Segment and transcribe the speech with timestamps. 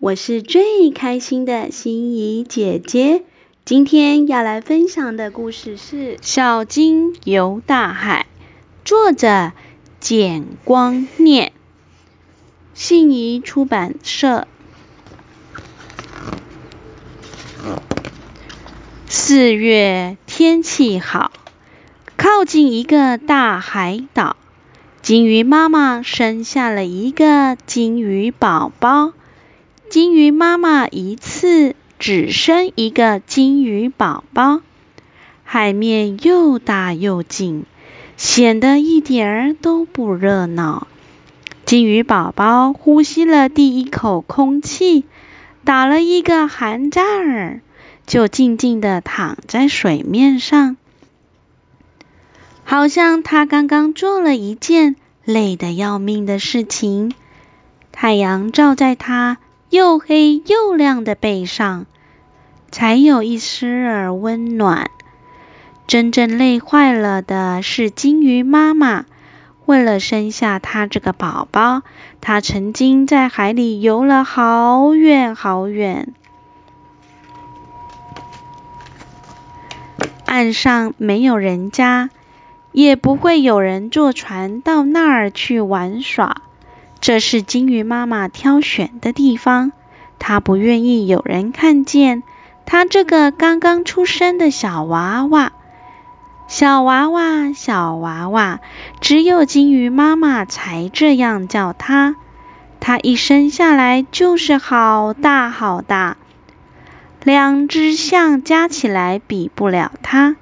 [0.00, 3.24] 我是最开心的心怡姐姐。
[3.64, 8.26] 今天要来分享的故事是《小鲸游大海》，
[8.88, 9.50] 作者
[9.98, 11.50] 简光念，
[12.74, 14.46] 信谊出版社。
[19.08, 21.32] 四月天气好，
[22.16, 24.36] 靠近一个大海岛，
[25.02, 29.12] 鲸鱼妈妈生下了一个鲸鱼宝宝。
[29.90, 34.60] 金鱼妈妈一次只生一个金鱼宝宝，
[35.44, 37.64] 海面又大又静，
[38.18, 40.86] 显得一点儿都不热闹。
[41.64, 45.06] 金鱼宝宝呼吸了第一口空气，
[45.64, 47.62] 打了一个寒战儿，
[48.06, 50.76] 就静静地躺在水面上，
[52.62, 57.14] 好像他刚刚做了一件累得要命的事情。
[57.90, 59.38] 太阳照在他。
[59.70, 61.86] 又黑又亮的背上，
[62.70, 64.90] 才有一丝儿温暖。
[65.86, 69.04] 真正累坏了的是金鱼妈妈。
[69.66, 71.82] 为了生下他这个宝宝，
[72.22, 76.14] 她曾经在海里游了好远好远。
[80.24, 82.08] 岸上没有人家，
[82.72, 86.40] 也不会有人坐船到那儿去玩耍。
[87.08, 89.72] 这是金鱼妈妈挑选的地方，
[90.18, 92.22] 她不愿意有人看见
[92.66, 95.52] 她这个刚刚出生的小娃娃。
[96.48, 98.60] 小娃娃，小娃娃，
[99.00, 102.14] 只有金鱼妈妈才这样叫她。
[102.78, 106.18] 她一生下来就是好大好大，
[107.24, 110.36] 两只象加起来比不了她，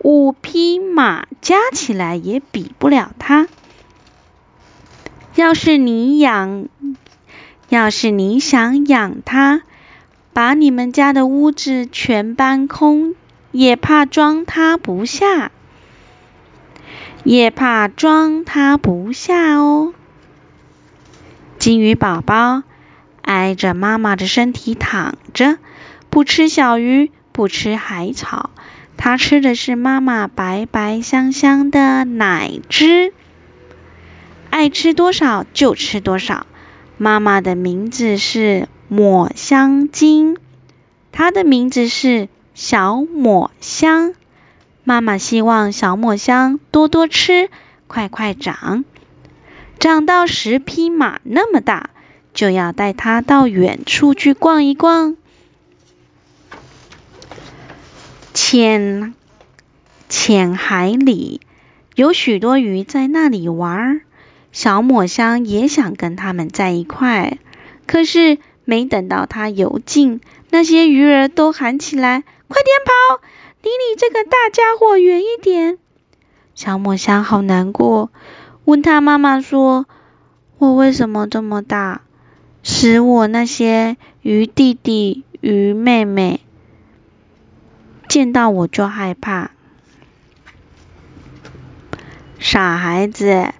[0.00, 3.46] 五匹马加起来也比不了她。
[5.36, 6.66] 要是你养，
[7.68, 9.62] 要是你想养它，
[10.32, 13.14] 把你们家的屋子全搬空，
[13.52, 15.52] 也怕装它不下，
[17.22, 19.94] 也怕装它不下哦。
[21.58, 22.64] 金鱼宝宝
[23.22, 25.58] 挨着妈妈的身体躺着，
[26.10, 28.50] 不吃小鱼，不吃海草，
[28.96, 33.12] 它吃的是妈妈白白香香的奶汁。
[34.50, 36.46] 爱吃多少就吃多少。
[36.98, 40.36] 妈妈的名字是抹香鲸，
[41.12, 44.14] 它的名字是小抹香。
[44.84, 47.48] 妈妈希望小抹香多多吃，
[47.86, 48.84] 快快长，
[49.78, 51.90] 长到十匹马那么大，
[52.34, 55.16] 就要带它到远处去逛一逛。
[58.34, 59.14] 浅
[60.08, 61.40] 浅海里
[61.94, 64.02] 有许多鱼在那里玩。
[64.52, 67.38] 小抹香也想跟他们在一块，
[67.86, 72.90] 可是没等到它游近，那些鱼儿都喊起来：“快点跑，
[73.62, 75.78] 离你这个大家伙远一点！”
[76.56, 78.10] 小抹香好难过，
[78.64, 79.86] 问他妈妈说
[80.58, 82.00] ：“我为什么这么大，
[82.64, 86.40] 使我那些鱼弟弟、鱼妹妹
[88.08, 89.52] 见到我就害怕？”
[92.40, 93.52] 傻孩子。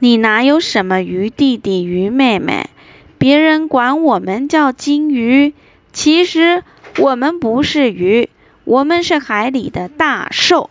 [0.00, 2.70] 你哪有什么鱼弟弟、鱼妹妹？
[3.18, 5.54] 别人管我们叫金鱼，
[5.92, 6.62] 其实
[6.98, 8.30] 我们不是鱼，
[8.62, 10.70] 我们是海里的大兽，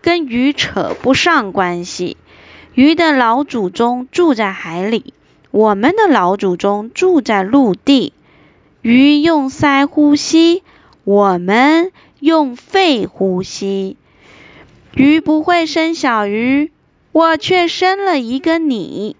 [0.00, 2.16] 跟鱼扯不上关系。
[2.74, 5.12] 鱼的老祖宗住在海里，
[5.50, 8.12] 我们的老祖宗住在陆地。
[8.82, 10.62] 鱼用鳃呼吸，
[11.02, 11.90] 我们
[12.20, 13.96] 用肺呼吸。
[14.94, 16.70] 鱼不会生小鱼。
[17.18, 19.16] 我却生了一个你。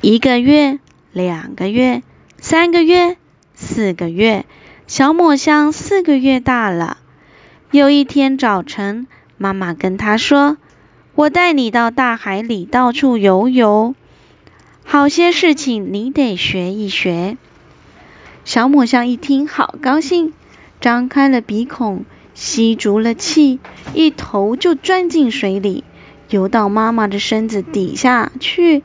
[0.00, 0.80] 一个月，
[1.12, 2.02] 两个月，
[2.38, 3.16] 三个月，
[3.54, 4.44] 四个月，
[4.88, 6.98] 小抹香四个月大了。
[7.70, 9.06] 有一天早晨，
[9.36, 10.56] 妈妈跟她说
[11.14, 13.94] ：“我带你到大海里到处游游，
[14.82, 17.36] 好些事情你得学一学。”
[18.44, 20.32] 小抹香一听，好高兴，
[20.80, 22.04] 张开了鼻孔。
[22.38, 23.58] 吸足了气，
[23.94, 25.82] 一头就钻进水里，
[26.30, 28.84] 游到妈妈的身子底下去。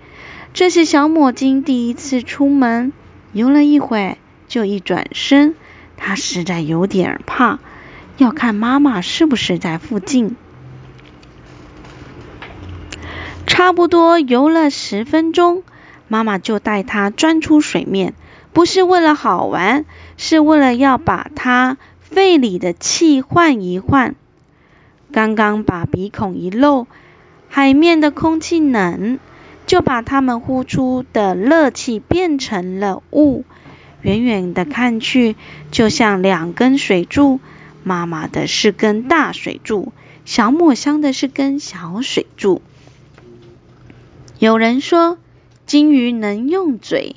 [0.56, 2.92] 这是小抹鲸第一次出门，
[3.32, 4.18] 游了一会
[4.48, 5.54] 就一转身。
[5.98, 7.60] 他实在有点怕，
[8.18, 10.36] 要看妈妈是不是在附近。
[13.46, 15.62] 差不多游了十分钟，
[16.08, 18.16] 妈妈就带他钻出水面，
[18.52, 19.86] 不是为了好玩，
[20.18, 21.78] 是为了要把他。
[22.13, 24.13] 肺里的气换一换，
[25.12, 26.86] 刚刚把鼻孔一露，
[27.50, 29.18] 海面的空气冷，
[29.65, 33.45] 就把它们呼出的热气变成了雾。
[34.04, 35.36] 远远的看去，
[35.71, 37.39] 就像两根水柱。
[37.81, 39.92] 妈妈的是根大水柱，
[40.24, 42.62] 小抹香的是根小水柱。
[44.38, 45.18] 有人说，
[45.66, 47.16] 金鱼能用嘴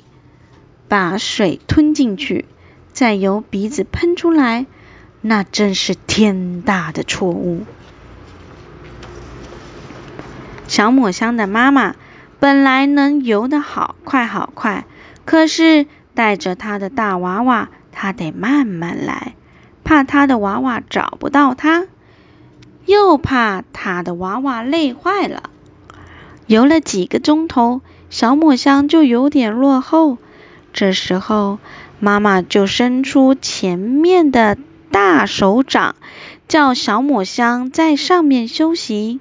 [0.87, 2.45] 把水吞进去，
[2.93, 4.65] 再由鼻子喷出来，
[5.27, 7.63] 那真是天大的错误。
[10.69, 11.95] 小抹香的妈妈
[12.39, 14.85] 本来能游得好快好快，
[15.25, 19.33] 可是带着她的大娃娃，她得慢慢来。
[19.83, 21.87] 怕她的娃娃找不到她，
[22.85, 25.49] 又怕她的娃娃累坏了。
[26.45, 30.17] 游了几个钟头，小抹香就有点落后。
[30.71, 31.59] 这时候，
[31.99, 34.57] 妈妈就伸出前面的
[34.91, 35.95] 大手掌，
[36.47, 39.19] 叫小抹香在上面休息。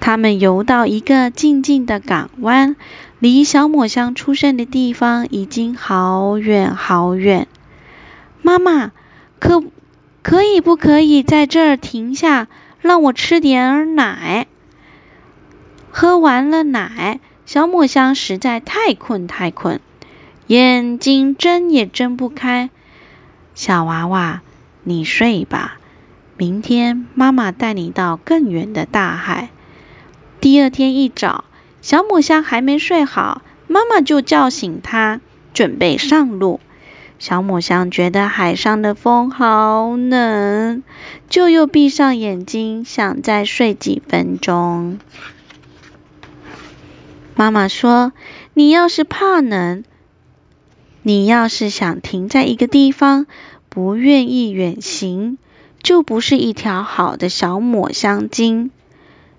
[0.00, 2.76] 他们游到一个静静的港湾。
[3.20, 7.46] 离小抹香出生的地方已经好远好远。
[8.40, 8.90] 妈妈，
[9.38, 9.62] 可
[10.24, 12.48] 可以不可以在这儿停下，
[12.80, 14.48] 让我吃点奶？
[15.92, 19.80] 喝完了奶，小抹香实在太困太困，
[20.46, 22.70] 眼睛睁也睁不开。
[23.54, 24.42] 小娃娃，
[24.82, 25.78] 你睡吧，
[26.36, 29.50] 明天妈妈带你到更远的大海。
[30.40, 31.44] 第二天一早。
[31.80, 35.20] 小抹香还没睡好，妈妈就叫醒她，
[35.52, 36.60] 准备上路。
[37.18, 40.84] 小抹香觉得海上的风好冷，
[41.28, 45.00] 就又闭上眼睛，想再睡几分钟。
[47.34, 48.12] 妈妈说
[48.54, 49.82] ：“你要是怕冷，
[51.02, 53.26] 你要是想停在一个地方，
[53.68, 55.38] 不愿意远行，
[55.82, 58.70] 就不是一条好的小抹香鲸。”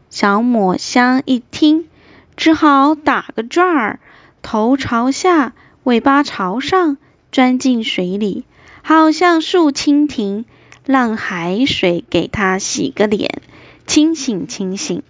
[0.10, 1.88] 小抹香一听。
[2.36, 4.00] 只好打个转儿，
[4.42, 6.98] 头朝下，尾巴朝上，
[7.32, 8.44] 钻进水里，
[8.82, 10.46] 好像树蜻蜓，
[10.86, 13.44] 让海水给它洗个脸，
[13.86, 15.04] 清醒清醒。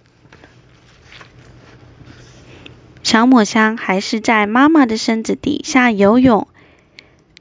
[3.04, 6.48] 小抹香还是在妈妈的身子底下游泳，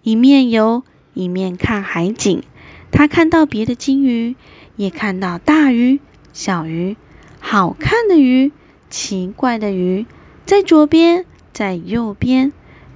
[0.01, 0.83] 一面游
[1.13, 2.43] 一面看海景。
[2.91, 4.35] 他看到别的金鱼，
[4.75, 6.01] 也看到大鱼、
[6.33, 6.97] 小鱼，
[7.39, 8.51] 好看的鱼。
[8.89, 10.05] 奇怪的鱼，
[10.45, 12.51] 在左边，在右边，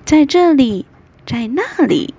[0.05, 0.85] 在这里，
[1.25, 2.13] 在那里。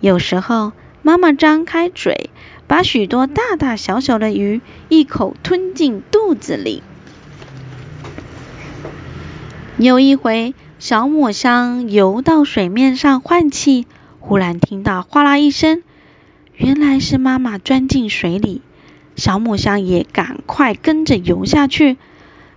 [0.00, 0.72] 有时候，
[1.02, 2.30] 妈妈张开嘴，
[2.66, 6.82] 把许多大大小小的鱼一口吞进肚子里。
[9.78, 13.86] 有一回，小抹香游到水面上换气，
[14.20, 15.82] 忽然听到哗啦一声，
[16.54, 18.62] 原来是妈妈钻进水里。
[19.16, 21.98] 小抹香也赶快跟着游下去。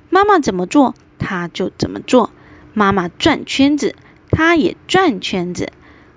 [0.10, 2.32] 妈妈怎么做，它就怎么做。
[2.74, 3.96] 妈妈转圈子，
[4.32, 5.74] 它也转圈子。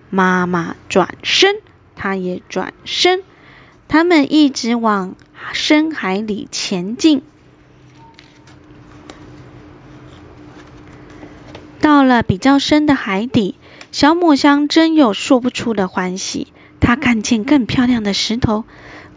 [0.08, 1.56] 妈妈转身，
[1.96, 3.25] 它也转身。
[3.88, 5.16] 它们一直往
[5.52, 7.22] 深海里前进。
[11.82, 13.56] 到了比较深的海底，
[13.90, 16.46] 小抹香真有说不出的欢喜。
[16.78, 18.64] 他看见更漂亮的石头，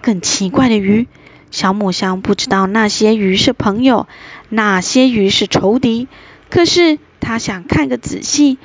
[0.02, 1.08] 更奇怪的鱼。
[1.52, 4.08] 小抹香不知道那些鱼是朋友，
[4.50, 6.08] 那些鱼是仇敌。
[6.50, 8.58] 可是他想看个仔细。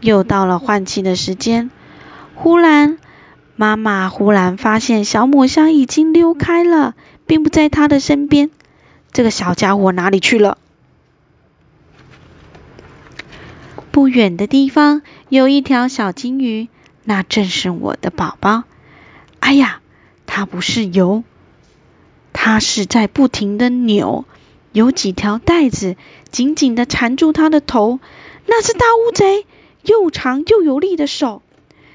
[0.00, 1.70] 又到了换气的时间，
[2.34, 2.98] 忽然，
[3.56, 6.94] 妈妈忽然发现小抹香已经溜开了，
[7.26, 8.50] 并不在她的身边。
[9.12, 10.56] 这个小家伙哪里去了？
[14.00, 16.68] 不远的地方有一条小金鱼，
[17.04, 18.62] 那正是我的宝宝。
[19.40, 19.82] 哎呀，
[20.24, 21.22] 它不是游。
[22.32, 24.24] 它是在不停地扭，
[24.72, 25.96] 有几条带子
[26.30, 28.00] 紧紧地缠住它的头。
[28.46, 29.44] 那是大乌贼，
[29.82, 31.42] 又长又有力的手。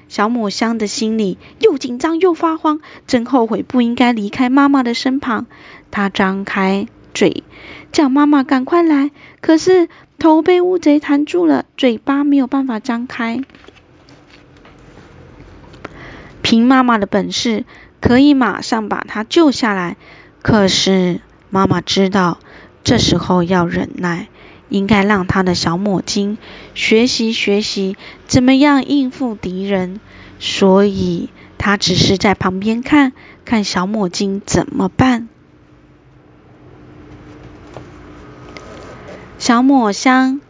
[0.06, 5.46] 小抹香的心里又紧张又发慌，真后悔不应该离开妈妈的身旁。
[5.90, 7.42] 它张开嘴
[7.90, 9.10] 叫妈妈赶快来，
[9.40, 13.42] 可是头被乌贼弹住了，嘴巴没有办法张开。
[16.42, 17.64] 凭妈妈的本事，
[18.00, 19.96] 可以马上把它救下来。
[20.42, 21.20] 可是
[21.50, 22.38] 妈妈知道，
[22.84, 24.28] 这时候要忍耐，
[24.68, 26.38] 应该让她的小抹鲸
[26.74, 27.96] 学习学习
[28.26, 30.00] 怎么样应付敌人，
[30.38, 33.12] 所以她只是在旁边看
[33.44, 35.28] 看小抹鲸怎么办。
[39.46, 40.40] 小抹香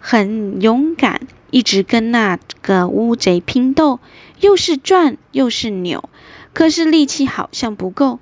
[0.00, 1.20] 很勇敢，
[1.50, 4.00] 一直跟那个乌贼拼斗，
[4.40, 6.08] 又是转又是扭，
[6.54, 8.18] 可是力气好像不够。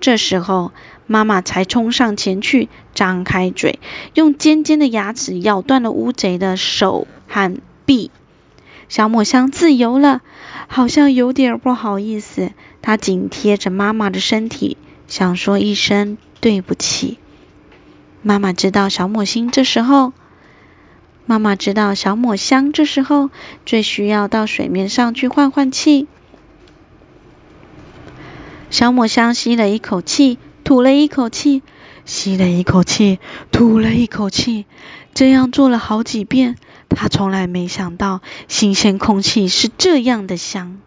[0.00, 0.72] 这时候，
[1.06, 3.78] 妈妈才冲上前去，张开嘴，
[4.14, 8.10] 用尖尖的牙齿咬断了乌贼的手和臂。
[8.88, 10.22] 小抹香自由了，
[10.66, 12.52] 好像有点不好意思。
[12.80, 17.18] 她紧贴着妈妈的身体，想说一声对不起。
[18.26, 20.14] 妈妈知道小抹星这时候，
[21.26, 23.28] 妈妈知道小抹香这时候
[23.66, 26.06] 最需要到水面上去换换气。
[28.70, 31.62] 小抹香吸了一口气，吐了一口气，
[32.06, 33.18] 吸了一口气，
[33.52, 34.64] 吐了一口气，
[35.12, 36.56] 这样做了好几遍。
[36.88, 40.78] 她从来没想到新鲜空气是这样的香。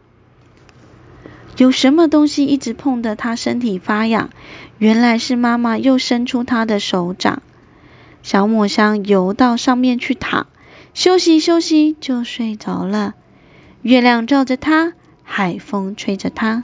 [1.58, 4.30] 有什么东西一直碰得他身体发痒？
[4.78, 7.42] 原来是妈妈又伸出她的手掌。
[8.22, 10.48] 小抹香游到上面去躺，
[10.94, 13.16] 休息休息就睡着了。
[13.82, 16.64] 月亮照着它，海风吹着它，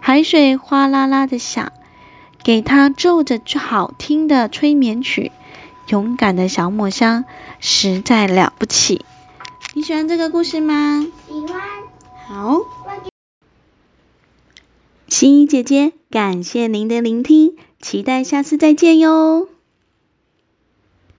[0.00, 1.72] 海水哗啦啦的响，
[2.42, 5.32] 给它奏着好听的催眠曲。
[5.88, 7.24] 勇敢的小抹香
[7.58, 9.04] 实在了不起。
[9.74, 11.06] 你喜欢这个故事吗？
[11.28, 11.60] 喜欢。
[12.26, 12.60] 好。
[15.10, 19.49] 心怡姐姐，感谢您的聆听，期待下次再见哟。